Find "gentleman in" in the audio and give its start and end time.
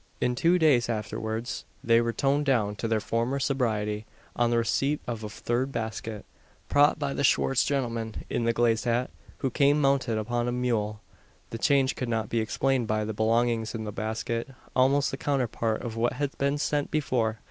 7.63-8.43